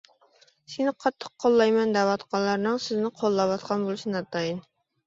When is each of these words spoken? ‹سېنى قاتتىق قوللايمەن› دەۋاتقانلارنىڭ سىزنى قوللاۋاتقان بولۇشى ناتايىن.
‹سېنى 0.75 0.93
قاتتىق 1.05 1.33
قوللايمەن› 1.45 1.93
دەۋاتقانلارنىڭ 1.99 2.83
سىزنى 2.89 3.17
قوللاۋاتقان 3.23 3.89
بولۇشى 3.89 4.17
ناتايىن. 4.19 4.69